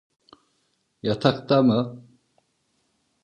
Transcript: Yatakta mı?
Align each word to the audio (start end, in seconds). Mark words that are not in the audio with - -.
Yatakta 1.03 1.61
mı? 1.63 2.01